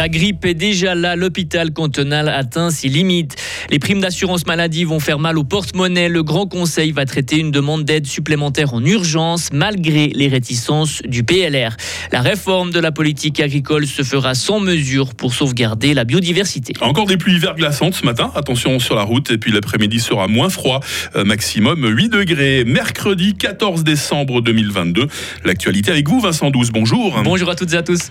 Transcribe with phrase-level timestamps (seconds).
[0.00, 3.36] La grippe est déjà là, l'hôpital cantonal atteint ses limites.
[3.68, 6.08] Les primes d'assurance maladie vont faire mal au porte-monnaie.
[6.08, 11.24] Le Grand Conseil va traiter une demande d'aide supplémentaire en urgence malgré les réticences du
[11.24, 11.76] PLR.
[12.12, 16.72] La réforme de la politique agricole se fera sans mesure pour sauvegarder la biodiversité.
[16.80, 20.48] Encore des pluies verglaçantes ce matin, attention sur la route et puis l'après-midi sera moins
[20.48, 20.80] froid,
[21.16, 22.64] euh, maximum 8 degrés.
[22.64, 25.08] Mercredi 14 décembre 2022.
[25.44, 27.20] L'actualité avec vous Vincent Douce, bonjour.
[27.22, 28.10] Bonjour à toutes et à tous.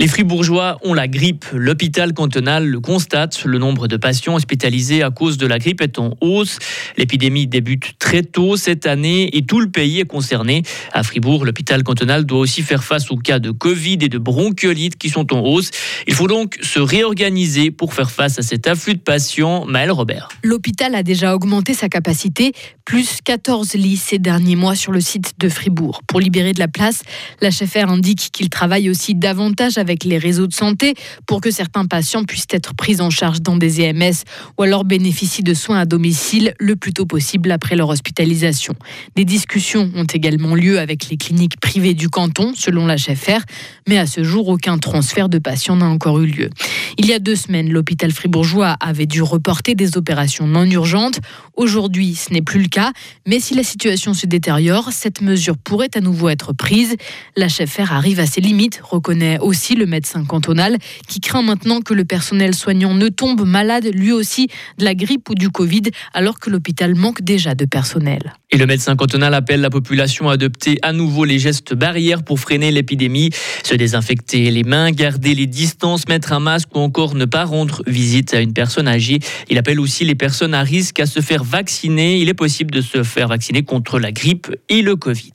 [0.00, 1.44] Les Fribourgeois ont la grippe.
[1.52, 3.44] L'hôpital cantonal le constate.
[3.44, 6.60] Le nombre de patients hospitalisés à cause de la grippe est en hausse.
[6.96, 10.62] L'épidémie débute très tôt cette année et tout le pays est concerné.
[10.92, 14.96] À Fribourg, l'hôpital cantonal doit aussi faire face aux cas de Covid et de bronchiolite
[14.96, 15.70] qui sont en hausse.
[16.06, 19.64] Il faut donc se réorganiser pour faire face à cet afflux de patients.
[19.66, 20.28] Maël Robert.
[20.44, 22.52] L'hôpital a déjà augmenté sa capacité,
[22.84, 26.02] plus 14 lits ces derniers mois sur le site de Fribourg.
[26.06, 27.02] Pour libérer de la place,
[27.40, 30.94] la chef indique qu'il travaille aussi davantage avec avec les réseaux de santé
[31.26, 34.24] pour que certains patients puissent être pris en charge dans des EMS
[34.58, 38.74] ou alors bénéficient de soins à domicile le plus tôt possible après leur hospitalisation.
[39.16, 43.18] Des discussions ont également lieu avec les cliniques privées du canton, selon la chef
[43.86, 46.50] mais à ce jour, aucun transfert de patients n'a encore eu lieu.
[46.98, 51.20] Il y a deux semaines, l'hôpital fribourgeois avait dû reporter des opérations non urgentes.
[51.56, 52.92] Aujourd'hui, ce n'est plus le cas,
[53.26, 56.96] mais si la situation se détériore, cette mesure pourrait à nouveau être prise.
[57.48, 60.76] Chef arrive à ses limites, reconnaît aussi le médecin cantonal,
[61.06, 64.48] qui craint maintenant que le personnel soignant ne tombe malade lui aussi
[64.78, 68.34] de la grippe ou du Covid, alors que l'hôpital manque déjà de personnel.
[68.50, 72.40] Et le médecin cantonal appelle la population à adopter à nouveau les gestes barrières pour
[72.40, 73.30] freiner l'épidémie,
[73.62, 77.82] se désinfecter les mains, garder les distances, mettre un masque ou encore ne pas rendre
[77.86, 79.20] visite à une personne âgée.
[79.50, 82.18] Il appelle aussi les personnes à risque à se faire vacciner.
[82.18, 85.34] Il est possible de se faire vacciner contre la grippe et le Covid.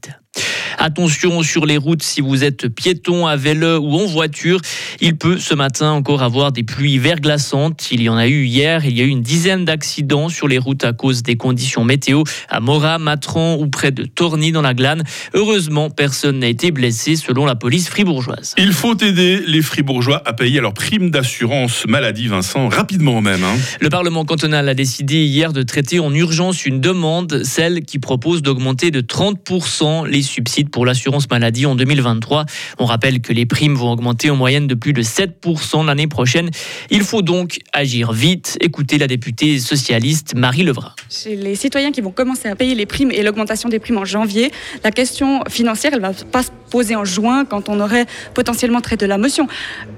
[0.77, 4.59] Attention sur les routes si vous êtes piéton, à vélo ou en voiture.
[5.01, 7.89] Il peut ce matin encore avoir des pluies verglaçantes.
[7.91, 8.85] Il y en a eu hier.
[8.85, 12.23] Il y a eu une dizaine d'accidents sur les routes à cause des conditions météo
[12.49, 15.03] à Morat, Matran ou près de Torny dans la Glane.
[15.33, 18.55] Heureusement, personne n'a été blessé selon la police fribourgeoise.
[18.57, 23.43] Il faut aider les fribourgeois à payer leur prime d'assurance maladie, Vincent, rapidement même.
[23.43, 23.55] Hein.
[23.81, 28.41] Le Parlement cantonal a décidé hier de traiter en urgence une demande, celle qui propose
[28.41, 32.45] d'augmenter de 30% les subsides pour l'assurance maladie en 2023.
[32.79, 36.49] On rappelle que les primes vont augmenter en moyenne de plus de 7% l'année prochaine.
[36.89, 38.57] Il faut donc agir vite.
[38.61, 40.95] Écoutez la députée socialiste Marie Levra.
[41.09, 44.05] Chez les citoyens qui vont commencer à payer les primes et l'augmentation des primes en
[44.05, 44.51] janvier,
[44.83, 49.05] la question financière, elle va pas se poser en juin quand on aurait potentiellement traité
[49.05, 49.47] la motion.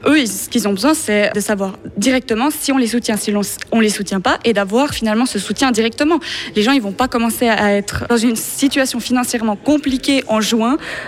[0.05, 3.33] Eux, ce qu'ils ont besoin, c'est de savoir directement si on les soutient, si
[3.71, 6.19] on les soutient pas, et d'avoir finalement ce soutien directement.
[6.55, 10.54] Les gens, ils vont pas commencer à être dans une situation financièrement compliquée en juin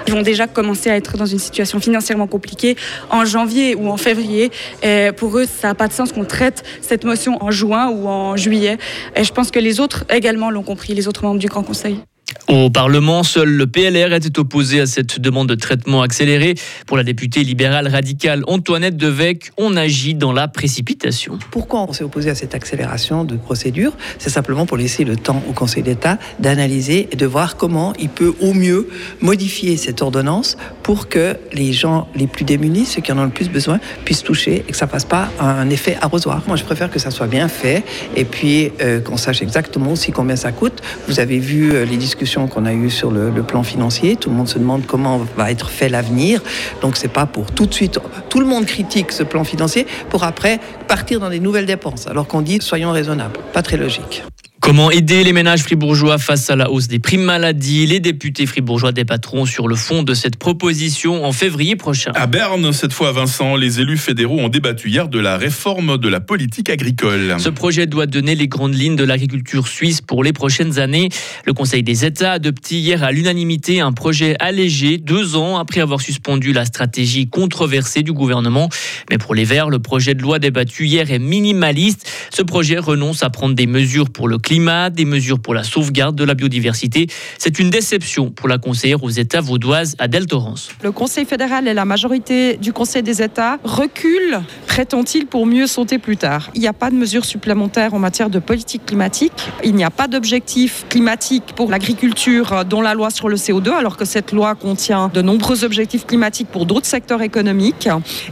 [0.07, 2.75] ils vont déjà commencer à être dans une situation financièrement compliquée
[3.09, 4.51] en janvier ou en février.
[4.83, 8.07] Et pour eux, ça n'a pas de sens qu'on traite cette motion en juin ou
[8.07, 8.77] en juillet.
[9.15, 11.99] Et je pense que les autres également l'ont compris, les autres membres du Grand Conseil.
[12.47, 16.55] Au Parlement, seul le PLR était opposé à cette demande de traitement accéléré.
[16.85, 21.39] Pour la députée libérale radicale Antoinette Devec, on agit dans la précipitation.
[21.51, 23.93] Pourquoi on s'est opposé à cette accélération de procédure?
[24.17, 28.09] C'est simplement pour laisser le temps au Conseil d'État d'analyser et de voir comment il
[28.09, 28.87] peut au mieux
[29.21, 33.29] modifier cette ordonnance pour que les gens les plus démunis, ceux qui en ont le
[33.29, 36.43] plus besoin, puissent toucher et que ça ne fasse pas un effet arrosoir.
[36.47, 37.83] Moi, je préfère que ça soit bien fait
[38.15, 40.81] et puis euh, qu'on sache exactement aussi combien ça coûte.
[41.07, 44.15] Vous avez vu euh, les discussions qu'on a eues sur le, plan financier.
[44.15, 46.41] Tout le monde se demande comment va être fait l'avenir.
[46.81, 47.99] Donc c'est pas pour tout de suite.
[48.29, 52.07] Tout le monde critique ce plan financier pour après partir dans des nouvelles dépenses.
[52.07, 53.39] Alors qu'on dit soyons raisonnables.
[53.53, 54.23] Pas très logique.
[54.67, 57.85] Comment aider les ménages fribourgeois face à la hausse des primes maladie?
[57.85, 62.11] Les députés fribourgeois débattront sur le fond de cette proposition en février prochain.
[62.15, 66.09] À Berne, cette fois, Vincent, les élus fédéraux ont débattu hier de la réforme de
[66.09, 67.37] la politique agricole.
[67.39, 71.07] Ce projet doit donner les grandes lignes de l'agriculture suisse pour les prochaines années.
[71.45, 75.79] Le Conseil des États a adopté hier à l'unanimité un projet allégé deux ans après
[75.79, 78.67] avoir suspendu la stratégie controversée du gouvernement.
[79.09, 82.05] Mais pour les Verts, le projet de loi débattu hier est minimaliste.
[82.31, 86.15] Ce projet renonce à prendre des mesures pour le climat des mesures pour la sauvegarde
[86.15, 87.07] de la biodiversité.
[87.37, 90.69] C'est une déception pour la conseillère aux États vaudoises Adèle Torrance.
[90.83, 95.99] Le Conseil fédéral et la majorité du Conseil des États reculent, prétend-il, pour mieux sauter
[95.99, 96.49] plus tard.
[96.55, 99.49] Il n'y a pas de mesures supplémentaires en matière de politique climatique.
[99.63, 103.95] Il n'y a pas d'objectif climatique pour l'agriculture dans la loi sur le CO2, alors
[103.95, 107.87] que cette loi contient de nombreux objectifs climatiques pour d'autres secteurs économiques.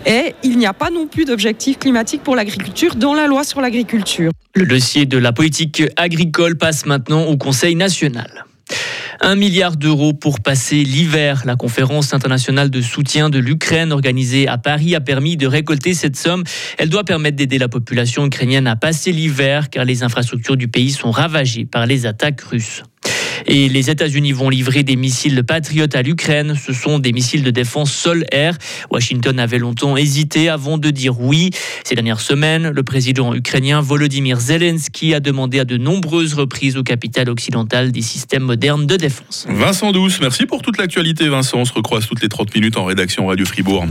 [0.06, 3.62] Et il n'y a pas non plus d'objectif climatique pour l'agriculture dans la loi sur
[3.62, 4.32] l'agriculture.
[4.58, 8.46] Le dossier de la politique agricole passe maintenant au Conseil national.
[9.20, 11.42] Un milliard d'euros pour passer l'hiver.
[11.44, 16.16] La conférence internationale de soutien de l'Ukraine organisée à Paris a permis de récolter cette
[16.16, 16.46] somme.
[16.78, 20.92] Elle doit permettre d'aider la population ukrainienne à passer l'hiver car les infrastructures du pays
[20.92, 22.84] sont ravagées par les attaques russes.
[23.48, 26.56] Et les États-Unis vont livrer des missiles Patriot à l'Ukraine.
[26.56, 28.58] Ce sont des missiles de défense sol-air.
[28.92, 31.52] Washington avait longtemps hésité avant de dire oui.
[31.84, 36.84] Ces dernières semaines, le président ukrainien Volodymyr Zelensky a demandé à de nombreuses reprises aux
[36.84, 39.46] capitales occidentales des systèmes modernes de défense.
[39.50, 41.60] Vincent Douce, merci pour toute l'actualité Vincent.
[41.60, 43.86] On se recroise toutes les 30 minutes en rédaction Radio Fribourg.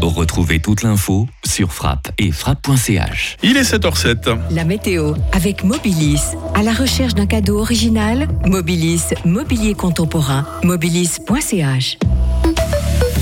[0.00, 3.36] Retrouvez toute l'info sur frappe et frappe.ch.
[3.42, 4.38] Il est 7h07.
[4.50, 6.22] La météo avec Mobilis.
[6.54, 11.98] À la recherche d'un cadeau original, Mobilis, mobilier contemporain, mobilis.ch.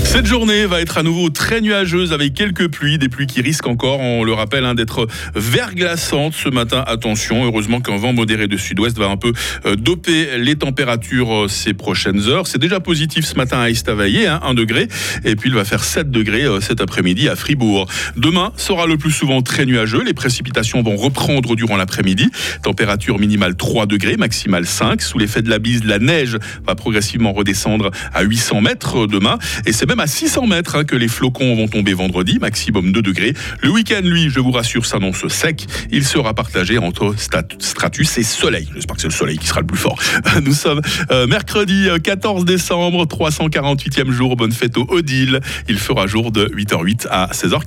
[0.07, 3.67] Cette journée va être à nouveau très nuageuse avec quelques pluies, des pluies qui risquent
[3.67, 5.05] encore, on le rappelle, hein, d'être
[5.35, 6.81] verglaçantes ce matin.
[6.87, 9.33] Attention, heureusement qu'un vent modéré de sud-ouest va un peu
[9.65, 12.47] euh, doper les températures euh, ces prochaines heures.
[12.47, 14.87] C'est déjà positif ce matin à Estavayer, hein, 1 degré,
[15.25, 17.85] et puis il va faire 7 degrés euh, cet après-midi à Fribourg.
[18.15, 22.31] Demain sera le plus souvent très nuageux, les précipitations vont reprendre durant l'après-midi.
[22.63, 25.01] Température minimale 3 degrés, maximale 5.
[25.01, 29.73] Sous l'effet de la bise, la neige va progressivement redescendre à 800 mètres demain, et
[29.73, 33.33] c'est même à 600 mètres hein, que les flocons vont tomber vendredi, maximum 2 degrés.
[33.61, 35.65] Le week-end, lui, je vous rassure, s'annonce sec.
[35.91, 38.67] Il sera partagé entre Stratus et Soleil.
[38.73, 39.97] J'espère que c'est le Soleil qui sera le plus fort.
[40.43, 44.35] Nous sommes euh, mercredi 14 euh, décembre, 348e jour.
[44.35, 45.41] Bonne fête au Odile.
[45.67, 47.63] Il fera jour de 8h08 à 16h40.